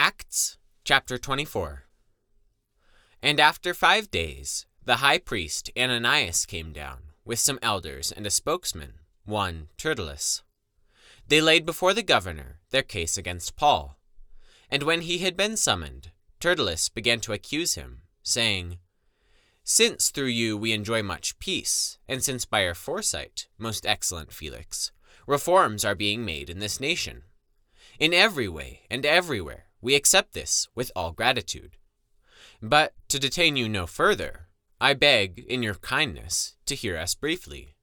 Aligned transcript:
Acts 0.00 0.58
chapter 0.84 1.18
24. 1.18 1.82
And 3.20 3.40
after 3.40 3.74
five 3.74 4.12
days, 4.12 4.64
the 4.84 4.98
high 4.98 5.18
priest 5.18 5.72
Ananias 5.76 6.46
came 6.46 6.72
down 6.72 6.98
with 7.24 7.40
some 7.40 7.58
elders 7.62 8.12
and 8.12 8.24
a 8.24 8.30
spokesman, 8.30 9.00
one 9.24 9.70
Tertullus. 9.76 10.44
They 11.26 11.40
laid 11.40 11.66
before 11.66 11.94
the 11.94 12.04
governor 12.04 12.60
their 12.70 12.84
case 12.84 13.18
against 13.18 13.56
Paul. 13.56 13.98
And 14.70 14.84
when 14.84 15.00
he 15.00 15.18
had 15.18 15.36
been 15.36 15.56
summoned, 15.56 16.12
Tertullus 16.38 16.88
began 16.88 17.18
to 17.22 17.32
accuse 17.32 17.74
him, 17.74 18.02
saying, 18.22 18.78
Since 19.64 20.10
through 20.10 20.26
you 20.26 20.56
we 20.56 20.72
enjoy 20.72 21.02
much 21.02 21.40
peace, 21.40 21.98
and 22.06 22.22
since 22.22 22.44
by 22.44 22.62
your 22.62 22.76
foresight, 22.76 23.48
most 23.58 23.84
excellent 23.84 24.32
Felix, 24.32 24.92
reforms 25.26 25.84
are 25.84 25.96
being 25.96 26.24
made 26.24 26.48
in 26.48 26.60
this 26.60 26.78
nation, 26.78 27.24
in 27.98 28.14
every 28.14 28.46
way 28.46 28.82
and 28.88 29.04
everywhere 29.04 29.64
we 29.80 29.94
accept 29.94 30.32
this 30.32 30.68
with 30.74 30.90
all 30.96 31.12
gratitude. 31.12 31.76
But 32.60 32.94
to 33.08 33.18
detain 33.18 33.56
you 33.56 33.68
no 33.68 33.86
further, 33.86 34.48
I 34.80 34.94
beg, 34.94 35.44
in 35.48 35.62
your 35.62 35.74
kindness, 35.74 36.56
to 36.66 36.74
hear 36.74 36.96
us 36.96 37.14
briefly. 37.14 37.74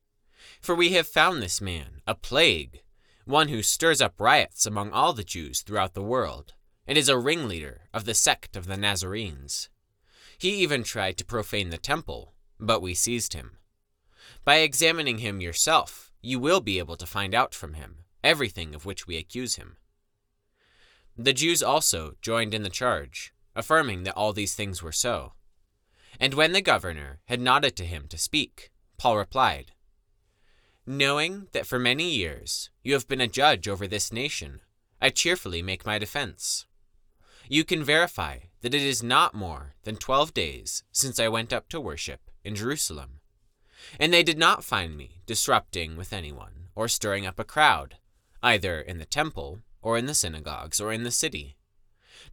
For 0.62 0.76
we 0.76 0.94
have 0.94 1.08
found 1.08 1.42
this 1.42 1.62
man 1.62 2.02
a 2.08 2.16
plague, 2.16 2.82
one 3.26 3.48
who 3.48 3.64
stirs 3.64 4.02
up 4.02 4.20
riots 4.20 4.66
among 4.66 4.92
all 4.92 5.14
the 5.14 5.24
Jews 5.24 5.62
throughout 5.62 5.94
the 5.94 6.04
world, 6.04 6.54
and 6.88 6.98
is 6.98 7.10
a 7.10 7.18
ringleader 7.18 7.90
of 7.94 8.06
the 8.06 8.14
sect 8.14 8.56
of 8.56 8.68
the 8.68 8.78
Nazarenes. 8.78 9.70
He 10.38 10.56
even 10.56 10.84
tried 10.84 11.18
to 11.18 11.26
profane 11.26 11.70
the 11.70 11.78
temple, 11.78 12.34
but 12.60 12.82
we 12.82 12.94
seized 12.94 13.34
him. 13.34 13.58
By 14.44 14.58
examining 14.58 15.20
him 15.20 15.42
yourself, 15.42 16.12
you 16.22 16.40
will 16.40 16.62
be 16.62 16.80
able 16.80 16.96
to 16.98 17.06
find 17.06 17.34
out 17.34 17.54
from 17.54 17.74
him 17.74 18.00
everything 18.24 18.74
of 18.76 18.86
which 18.86 19.08
we 19.08 19.18
accuse 19.18 19.56
him. 19.56 19.78
The 21.18 21.34
Jews 21.34 21.64
also 21.64 22.16
joined 22.22 22.54
in 22.54 22.64
the 22.64 22.70
charge, 22.70 23.34
affirming 23.56 24.04
that 24.04 24.16
all 24.16 24.34
these 24.34 24.54
things 24.54 24.84
were 24.84 24.92
so. 24.92 25.34
And 26.20 26.34
when 26.34 26.52
the 26.52 26.62
governor 26.62 27.20
had 27.26 27.40
nodded 27.40 27.76
to 27.78 27.86
him 27.86 28.08
to 28.10 28.18
speak, 28.18 28.72
Paul 28.98 29.18
replied, 29.18 29.72
Knowing 30.86 31.48
that 31.54 31.66
for 31.66 31.80
many 31.80 32.10
years 32.10 32.70
you 32.84 32.94
have 32.94 33.08
been 33.08 33.22
a 33.22 33.28
judge 33.28 33.68
over 33.68 33.88
this 33.88 34.12
nation, 34.12 34.60
I 35.02 35.10
cheerfully 35.10 35.62
make 35.62 35.86
my 35.86 35.98
defense. 35.98 36.66
You 37.48 37.64
can 37.64 37.84
verify 37.84 38.40
that 38.62 38.74
it 38.74 38.82
is 38.82 39.04
not 39.04 39.34
more 39.34 39.76
than 39.84 39.96
twelve 39.96 40.34
days 40.34 40.84
since 40.92 41.20
I 41.20 41.28
went 41.28 41.54
up 41.54 41.70
to 41.70 41.82
worship 41.82 42.30
in 42.44 42.56
Jerusalem. 42.56 43.20
And 44.00 44.14
they 44.14 44.24
did 44.24 44.38
not 44.38 44.64
find 44.64 44.98
me 44.98 45.22
disrupting 45.26 45.96
with 45.96 46.12
anyone 46.12 46.70
or 46.76 46.88
stirring 46.88 47.26
up 47.26 47.40
a 47.40 47.44
crowd, 47.44 47.98
either 48.42 48.80
in 48.80 48.98
the 48.98 49.06
temple 49.06 49.60
or 49.86 50.00
in 50.00 50.08
the 50.08 50.16
synagogues, 50.16 50.82
or 50.82 50.92
in 50.92 51.04
the 51.04 51.12
city. 51.12 51.56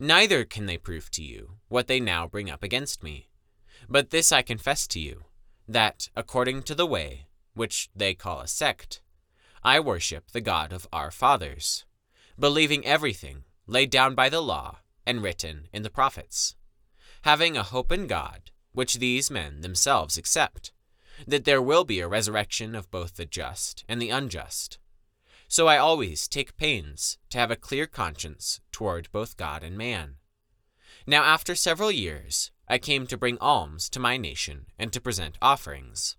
Neither 0.00 0.42
can 0.42 0.64
they 0.64 0.78
prove 0.78 1.10
to 1.10 1.22
you 1.22 1.58
what 1.68 1.86
they 1.86 2.00
now 2.00 2.26
bring 2.26 2.48
up 2.48 2.62
against 2.62 3.02
me. 3.02 3.28
But 3.90 4.08
this 4.08 4.32
I 4.32 4.40
confess 4.40 4.86
to 4.86 4.98
you, 4.98 5.24
that, 5.68 6.08
according 6.16 6.62
to 6.62 6.74
the 6.74 6.86
way, 6.86 7.26
which 7.52 7.90
they 7.94 8.14
call 8.14 8.40
a 8.40 8.48
sect, 8.48 9.02
I 9.62 9.80
worship 9.80 10.30
the 10.30 10.40
God 10.40 10.72
of 10.72 10.88
our 10.94 11.10
fathers, 11.10 11.84
believing 12.38 12.86
everything 12.86 13.44
laid 13.66 13.90
down 13.90 14.14
by 14.14 14.30
the 14.30 14.40
law 14.40 14.78
and 15.06 15.22
written 15.22 15.68
in 15.74 15.82
the 15.82 15.90
prophets, 15.90 16.56
having 17.20 17.58
a 17.58 17.62
hope 17.62 17.92
in 17.92 18.06
God, 18.06 18.50
which 18.72 18.94
these 18.94 19.30
men 19.30 19.60
themselves 19.60 20.16
accept, 20.16 20.72
that 21.26 21.44
there 21.44 21.60
will 21.60 21.84
be 21.84 22.00
a 22.00 22.08
resurrection 22.08 22.74
of 22.74 22.90
both 22.90 23.16
the 23.16 23.26
just 23.26 23.84
and 23.90 24.00
the 24.00 24.08
unjust. 24.08 24.78
So 25.52 25.66
I 25.68 25.76
always 25.76 26.28
take 26.28 26.56
pains 26.56 27.18
to 27.28 27.36
have 27.36 27.50
a 27.50 27.56
clear 27.56 27.86
conscience 27.86 28.62
toward 28.70 29.12
both 29.12 29.36
God 29.36 29.62
and 29.62 29.76
man. 29.76 30.14
Now, 31.06 31.24
after 31.24 31.54
several 31.54 31.90
years, 31.90 32.50
I 32.68 32.78
came 32.78 33.06
to 33.08 33.18
bring 33.18 33.36
alms 33.38 33.90
to 33.90 34.00
my 34.00 34.16
nation 34.16 34.64
and 34.78 34.90
to 34.94 35.00
present 35.02 35.36
offerings. 35.42 36.16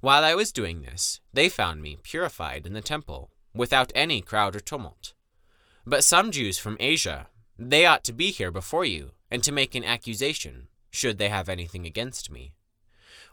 While 0.00 0.22
I 0.22 0.36
was 0.36 0.52
doing 0.52 0.82
this, 0.82 1.20
they 1.32 1.48
found 1.48 1.82
me 1.82 1.98
purified 2.00 2.64
in 2.64 2.74
the 2.74 2.80
temple, 2.80 3.32
without 3.52 3.90
any 3.92 4.20
crowd 4.20 4.54
or 4.54 4.60
tumult. 4.60 5.14
But 5.84 6.04
some 6.04 6.30
Jews 6.30 6.56
from 6.56 6.76
Asia, 6.78 7.26
they 7.58 7.86
ought 7.86 8.04
to 8.04 8.12
be 8.12 8.30
here 8.30 8.52
before 8.52 8.84
you, 8.84 9.14
and 9.32 9.42
to 9.42 9.50
make 9.50 9.74
an 9.74 9.82
accusation, 9.82 10.68
should 10.92 11.18
they 11.18 11.28
have 11.28 11.48
anything 11.48 11.86
against 11.86 12.30
me. 12.30 12.54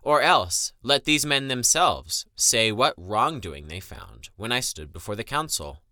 Or 0.02 0.22
else, 0.22 0.74
let 0.82 1.06
these 1.06 1.26
men 1.26 1.48
themselves 1.48 2.26
say 2.36 2.72
what 2.72 2.96
wrongdoing 2.98 3.68
they 3.68 3.80
found 3.80 4.30
when 4.36 4.52
I 4.52 4.60
stood 4.60 4.92
before 4.92 5.16
the 5.16 5.24
council, 5.24 5.84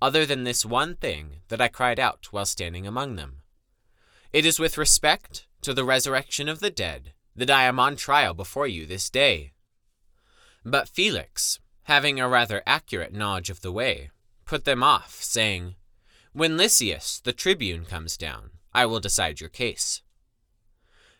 other 0.00 0.26
than 0.26 0.44
this 0.44 0.64
one 0.64 0.96
thing 0.96 1.36
that 1.48 1.60
I 1.60 1.68
cried 1.68 1.98
out 1.98 2.28
while 2.30 2.44
standing 2.44 2.86
among 2.86 3.16
them. 3.16 3.42
It 4.32 4.44
is 4.44 4.58
with 4.58 4.76
respect 4.76 5.46
to 5.62 5.72
the 5.72 5.84
resurrection 5.84 6.48
of 6.48 6.60
the 6.60 6.70
dead 6.70 7.14
that 7.34 7.50
I 7.50 7.64
am 7.64 7.80
on 7.80 7.96
trial 7.96 8.34
before 8.34 8.66
you 8.66 8.84
this 8.84 9.08
day. 9.08 9.52
But 10.64 10.88
Felix, 10.88 11.58
having 11.84 12.20
a 12.20 12.28
rather 12.28 12.62
accurate 12.66 13.14
knowledge 13.14 13.48
of 13.48 13.62
the 13.62 13.72
way, 13.72 14.10
put 14.44 14.64
them 14.64 14.82
off, 14.82 15.22
saying, 15.22 15.76
When 16.32 16.56
Lysias 16.56 17.20
the 17.20 17.32
tribune 17.32 17.84
comes 17.84 18.16
down, 18.16 18.50
I 18.74 18.84
will 18.84 19.00
decide 19.00 19.40
your 19.40 19.48
case. 19.48 20.02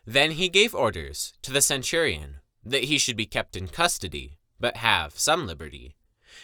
Then 0.09 0.31
he 0.31 0.47
gave 0.47 0.73
orders 0.73 1.33
to 1.41 1.51
the 1.51 1.61
centurion 1.61 2.37
that 2.63 2.85
he 2.85 2.97
should 2.97 3.17
be 3.17 3.25
kept 3.25 3.57
in 3.57 3.67
custody, 3.67 4.39
but 4.57 4.77
have 4.77 5.19
some 5.19 5.45
liberty, 5.45 5.97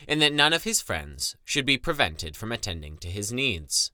and 0.06 0.22
that 0.22 0.34
none 0.34 0.52
of 0.52 0.66
his 0.66 0.82
friends 0.82 1.38
should 1.46 1.66
be 1.66 1.78
prevented 1.78 2.36
from 2.36 2.52
attending 2.52 2.98
to 2.98 3.08
his 3.08 3.32
needs. 3.32 3.94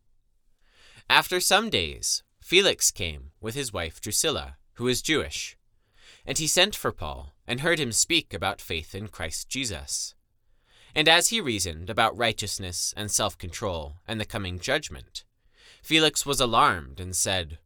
After 1.07 1.39
some 1.39 1.69
days, 1.69 2.23
Felix 2.41 2.89
came 2.89 3.29
with 3.39 3.53
his 3.53 3.71
wife 3.71 4.01
Drusilla, 4.01 4.57
who 4.73 4.87
is 4.87 5.03
Jewish, 5.03 5.55
and 6.25 6.39
he 6.39 6.47
sent 6.47 6.75
for 6.75 6.91
Paul 6.91 7.35
and 7.45 7.61
heard 7.61 7.77
him 7.77 7.91
speak 7.91 8.33
about 8.33 8.61
faith 8.61 8.95
in 8.95 9.07
Christ 9.07 9.49
Jesus. 9.49 10.15
And 10.95 11.07
as 11.07 11.27
he 11.27 11.39
reasoned 11.39 11.91
about 11.91 12.17
righteousness 12.17 12.91
and 12.97 13.11
self 13.11 13.37
control 13.37 13.97
and 14.07 14.19
the 14.19 14.25
coming 14.25 14.57
judgment, 14.57 15.25
Felix 15.83 16.25
was 16.25 16.39
alarmed 16.39 16.99
and 16.99 17.15
said, 17.15 17.59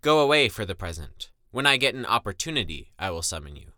Go 0.00 0.20
away 0.20 0.48
for 0.48 0.64
the 0.64 0.74
present 0.74 1.28
when 1.50 1.66
I 1.66 1.76
get 1.76 1.94
an 1.94 2.06
opportunity, 2.06 2.92
I 2.98 3.10
will 3.10 3.22
summon 3.22 3.56
you. 3.56 3.72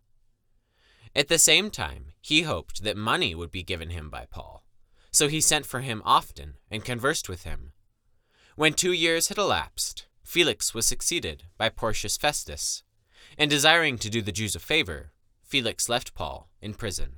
At 1.14 1.28
the 1.28 1.38
same 1.38 1.70
time, 1.70 2.12
he 2.20 2.42
hoped 2.42 2.82
that 2.82 2.96
money 2.96 3.34
would 3.34 3.50
be 3.50 3.62
given 3.62 3.90
him 3.90 4.08
by 4.10 4.26
Paul, 4.26 4.64
so 5.10 5.28
he 5.28 5.40
sent 5.40 5.66
for 5.66 5.80
him 5.80 6.02
often 6.04 6.54
and 6.70 6.84
conversed 6.84 7.28
with 7.28 7.44
him. 7.44 7.72
When 8.56 8.74
two 8.74 8.92
years 8.92 9.28
had 9.28 9.38
elapsed, 9.38 10.06
Felix 10.22 10.74
was 10.74 10.86
succeeded 10.86 11.44
by 11.58 11.68
Porcius 11.68 12.16
Festus, 12.16 12.82
and 13.38 13.50
desiring 13.50 13.98
to 13.98 14.10
do 14.10 14.22
the 14.22 14.32
Jews 14.32 14.54
a 14.54 14.60
favor, 14.60 15.12
Felix 15.42 15.88
left 15.88 16.14
Paul 16.14 16.48
in 16.60 16.74
prison. 16.74 17.16